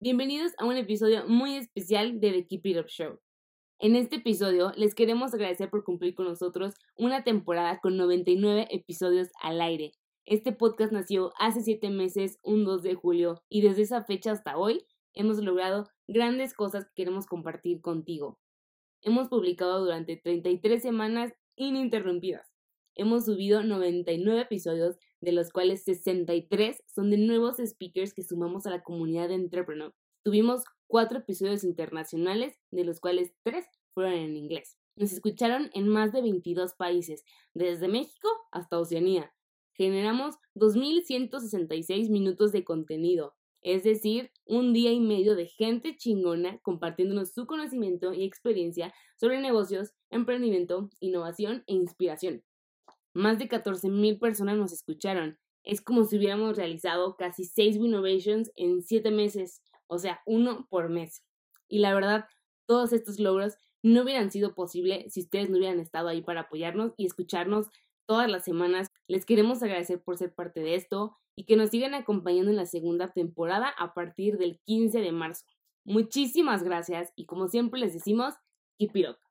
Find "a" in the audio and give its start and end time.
0.58-0.64, 28.66-28.70, 73.68-73.94